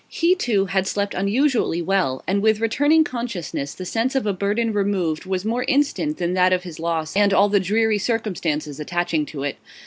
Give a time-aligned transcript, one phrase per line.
[0.09, 4.73] He too had slept unusually well, and with returning consciousness the sense of a burden
[4.73, 9.27] removed was more instant than that of his loss and all the dreary circumstances attaching
[9.27, 9.57] to it.